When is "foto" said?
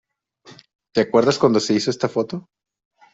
2.09-2.49